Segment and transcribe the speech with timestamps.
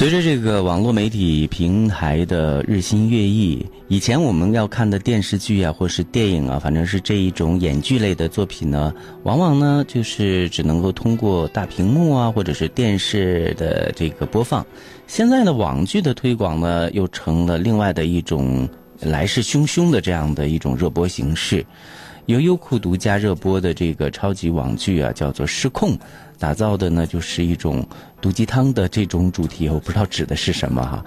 [0.00, 14.64] 随着这个网络媒体平台的日新月异，以前我们要看的电视剧啊，或是电影啊，反正是这一种演剧类的作品呢，往往呢就是只能够通过大屏幕啊，或者是电视的这个播放。
[15.06, 18.66] 现在呢，网剧的推广呢，又成了另外的一种
[19.00, 21.62] 来势汹汹的这样的一种热播形式。
[22.24, 25.92] 由优酷独家热播的这个超级网剧啊，叫做《失控》。
[26.40, 27.86] 打造的呢，就是一种
[28.20, 31.04] 毒鸡汤的这种主题，我不知道指的是什么哈。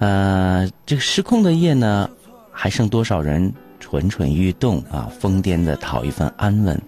[0.00, 2.10] 呃，这个失控的夜呢，
[2.50, 5.08] 还剩多少人蠢蠢欲动啊？
[5.20, 6.78] 疯癫的讨一份安稳。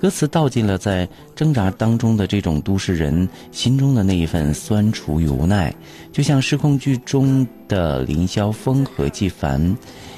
[0.00, 5.74] 歌词道尽了在挣扎当中的这种都市人心中的那一份酸楚与无奈。
[6.12, 9.76] 就像失控剧中的林霄峰和纪凡，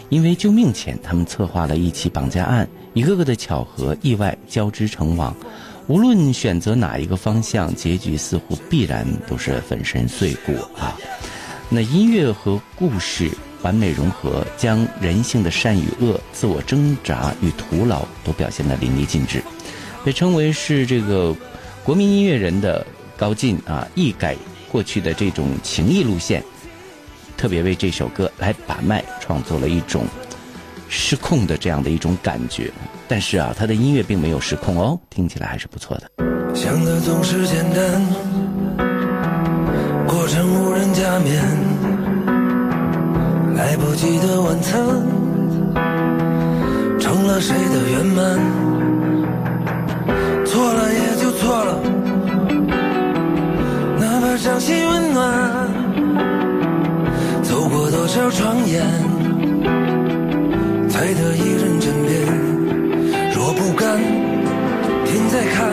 [0.08, 5.34] 因为救命钱，他们策划了一起绑架案，一个个的巧合意外交织成网。
[5.88, 10.96] 无论选择哪一个方向，结局似乎必然都是粉身碎骨啊！
[11.68, 13.30] 那音乐和故事
[13.62, 19.40] 完美融合，将人性的善与恶、自我挣扎与徒劳都表现得淋漓尽致，
[20.04, 21.32] 被称为是这个
[21.84, 22.84] 国民音乐人的
[23.16, 23.86] 高进啊！
[23.94, 24.36] 一改
[24.68, 26.42] 过去的这种情谊路线，
[27.36, 30.04] 特别为这首歌来把脉，创作了一种
[30.88, 32.72] 失控的这样的一种感觉。
[33.08, 36.10] 但是啊，他的音乐并没有失控哦，听起来还是不错的。
[36.54, 38.02] 想的总是简单，
[40.06, 41.42] 过程无人加冕，
[43.54, 44.82] 来不及的晚餐，
[46.98, 48.38] 成了谁的圆满？
[50.44, 51.78] 错了也就错了，
[54.00, 55.68] 哪怕掌心温暖，
[57.42, 58.82] 走过多少床沿，
[60.88, 61.55] 才得以。
[63.56, 63.98] 不甘，
[65.06, 65.72] 天在看，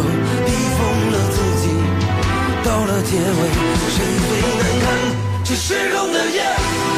[0.00, 1.68] 逼疯了自己
[2.64, 3.42] 到了结尾
[3.90, 3.98] 谁
[4.28, 4.86] 最难堪
[5.44, 6.91] 这失控的夜。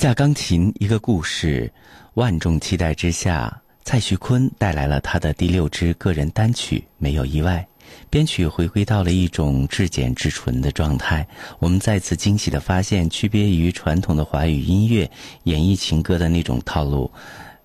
[0.00, 1.70] 架钢琴，一个故事，
[2.14, 6.82] 万众期待之下，蔡徐坤带来了他的第六支个人单曲。
[6.96, 7.68] 没有意外，
[8.08, 11.28] 编曲回归到了一种至简至纯的状态。
[11.58, 15.10] 我们再次惊喜的发现，区别于传统的华语音乐
[15.42, 17.10] 演绎情歌的那种套路，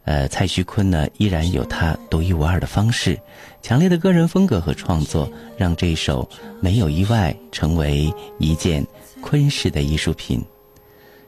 [0.04, 3.18] 呃，蔡徐坤呢依然有他独一无二的方式，
[3.62, 6.30] 强烈的个人风格和创作，让这首
[6.60, 8.86] 没有意外成为一件
[9.22, 10.44] 昆式的艺术品。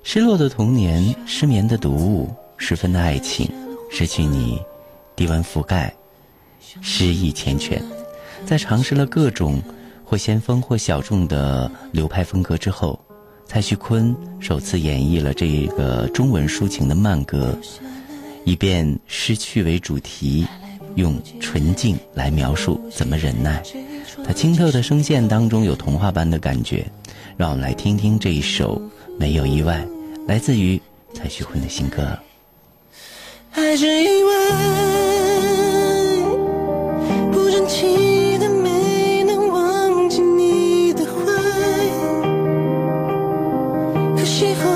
[0.10, 3.46] 失落的童年，失眠的读物，失分的爱情，
[3.92, 4.58] 失去你，
[5.18, 5.94] 低温覆盖，
[6.82, 7.78] 诗意缱绻。
[8.46, 9.62] 在尝试了各种
[10.06, 12.98] 或先锋或小众的流派风格之后，
[13.46, 17.54] 蔡徐坤首次演绎了这个中文抒情的慢歌，
[18.46, 20.48] 以便失去为主题，
[20.96, 23.62] 用纯净来描述怎么忍耐。
[24.24, 26.90] 他清透的声线当中有童话般的感觉，
[27.36, 28.82] 让我们来听听这一首
[29.20, 29.86] 《没有意外》，
[30.28, 30.80] 来自于
[31.14, 32.02] 蔡徐坤的新歌。
[33.50, 34.32] 还是意外，
[37.32, 41.12] 不争气的没能忘记你的坏，
[44.18, 44.70] 可惜后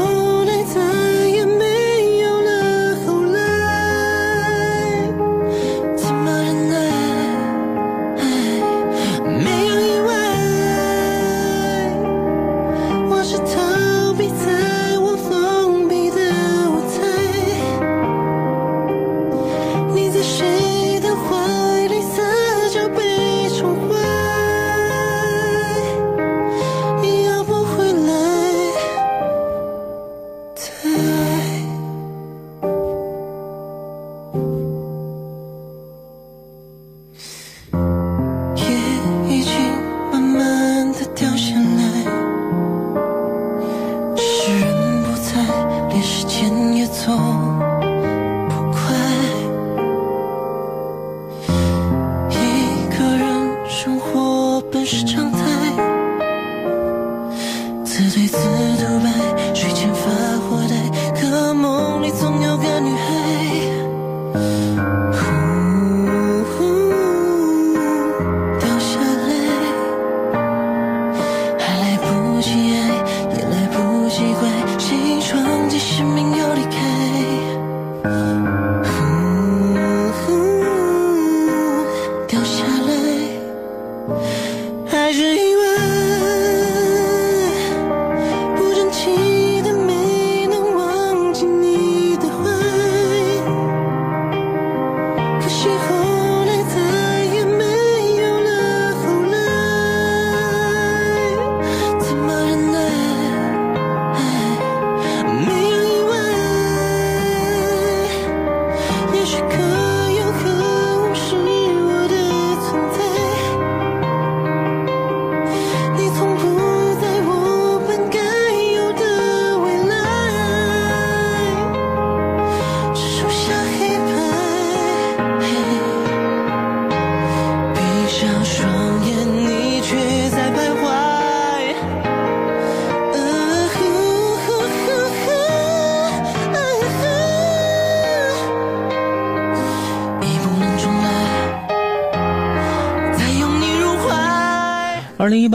[30.70, 31.11] time.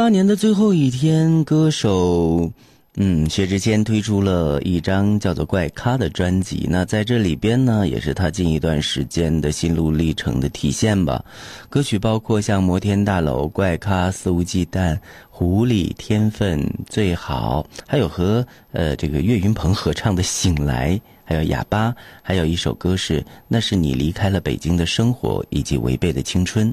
[0.07, 2.49] 八年的最后一天，歌手
[2.95, 6.65] 嗯薛之谦推出了一张叫做《怪咖》的专辑。
[6.71, 11.25] 那在这里边呢，也是他近一段时间的心路历程的体现吧。
[11.69, 14.93] 歌曲包括像《摩天大楼》《怪咖》《肆无忌惮》
[15.29, 20.93] 《狐狸》《天分》《最好》，还有和呃这个岳云鹏合唱的《醒来》，
[21.25, 21.91] 还有《哑巴》，
[22.23, 26.73] 还有一首歌是《那是你离开了北京的生活以及违背的青春》。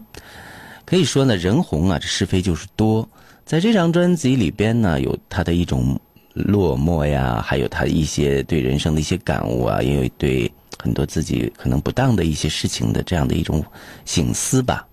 [0.86, 3.10] 可以说呢，人红啊，这是非就是多。
[3.45, 6.00] 在这张专辑里边呢，有他的一种
[6.33, 13.63] 落寞呀，还有他一些对人生的一些感悟啊，也有对很多自己可能不当的一些事情的这样的一种
[14.05, 14.88] 醒思吧。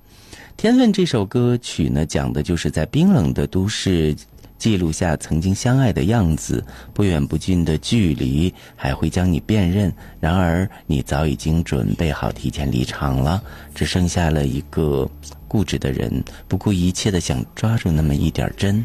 [0.57, 4.15] 天分这首歌曲呢，讲的就是在冰冷的都市
[4.61, 6.63] 记录下曾经相爱的样子，
[6.93, 9.91] 不远不近的距离还会将你辨认。
[10.21, 13.43] 然而，你早已经准备好提前离场了，
[13.75, 15.11] 只剩下了一个
[15.49, 18.85] 固执的人，不顾一切的想抓住那么一点真。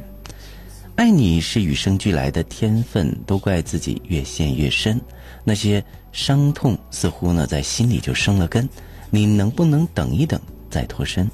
[0.96, 5.00] 爱你是与生俱来的天分，都怪自己越陷越深。
[5.44, 8.67] 那些伤痛似乎呢在心里就生了根，
[9.10, 10.39] 你能不能等一等
[10.70, 11.29] 再脱身？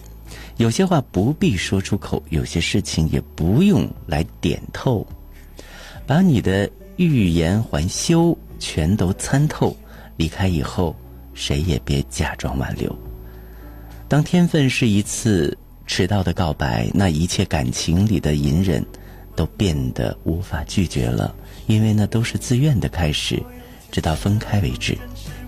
[0.62, 5.04] 有些话不必说出口，有些事情也不用来点透。
[6.06, 9.76] 把你的欲言还休全都参透，
[10.18, 10.96] 离开以后，
[11.34, 12.96] 谁也别假装挽留。
[14.08, 18.86] 当天分是一次迟到的告白，那一切感情里的隐忍，
[19.36, 21.34] 都变得无法拒绝了，
[21.66, 23.42] 因为那都是自愿的开始，
[23.92, 24.96] 直到分开为止。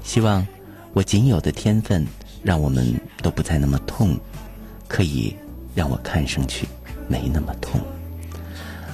[0.03, 0.43] 希望
[0.91, 2.03] 我仅有的天分，
[2.41, 4.17] 让我们都不再那么痛，
[4.87, 5.35] 可以
[5.73, 6.67] 让我看上去
[7.07, 7.79] 没那么痛。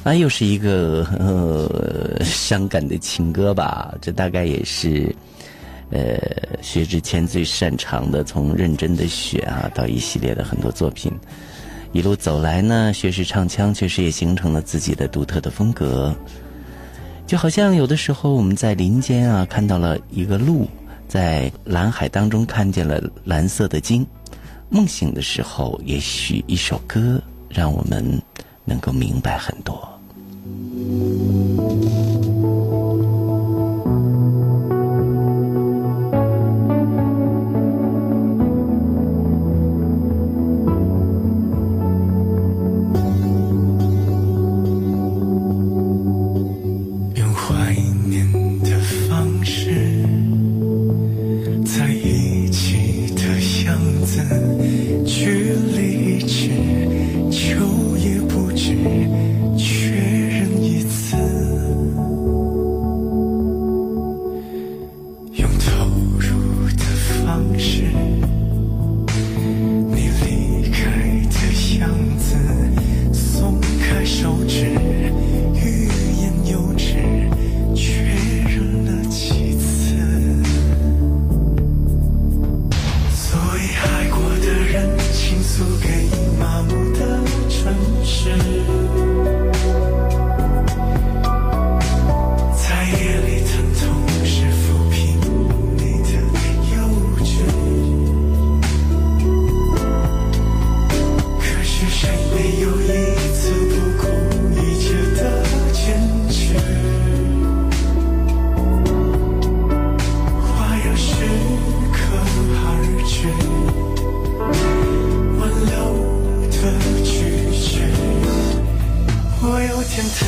[0.04, 3.94] 啊，又是一个呃伤感的情歌吧？
[4.00, 5.14] 这大概也是，
[5.92, 6.18] 呃，
[6.62, 11.12] 薛之谦最擅长的，从认真的雪啊，到一系列的很多作品，
[11.92, 16.16] 一路走来呢，薛氏唱腔确实也形成了自己的独特的风格。
[17.28, 20.66] 就好像有的时候我们在林间啊看到了一个鹿，
[21.10, 24.08] 在蓝海当中看见了蓝色的鲸，
[24.70, 28.22] 梦醒的时候，也许一首歌让我们
[28.66, 29.88] 能够明白很多。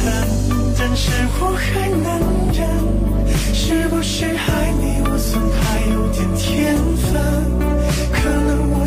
[0.05, 0.27] 但，
[0.77, 2.09] 但是我还能
[2.53, 2.59] 忍。
[3.53, 5.61] 是不是爱你，我算还
[5.93, 7.09] 有点天分？
[8.11, 8.80] 可能我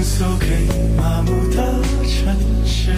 [0.00, 0.66] 倾诉给
[0.96, 1.62] 麻木的
[2.06, 2.90] 城市，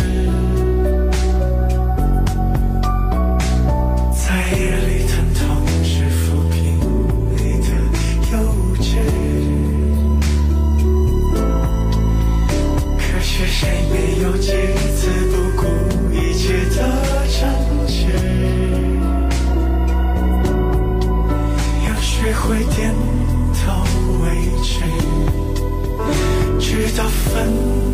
[26.73, 27.53] 直到分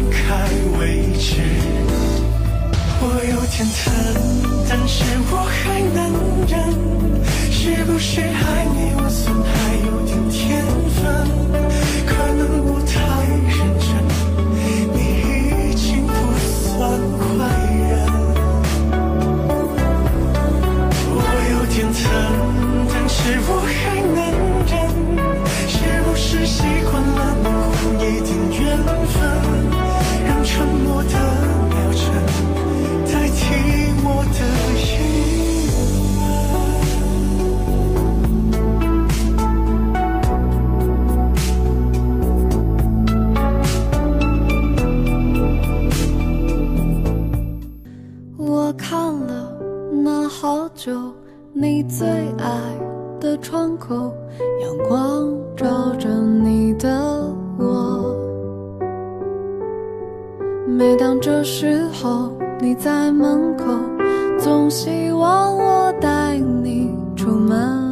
[0.08, 0.46] 开
[0.78, 1.42] 为止。
[3.00, 3.90] 我有点疼，
[4.68, 5.98] 但是我还能
[6.46, 6.54] 忍。
[7.50, 11.57] 是不是爱你，我算还有点天分？
[60.76, 63.64] 每当这时候你在门口，
[64.38, 67.87] 总希望我带你出门。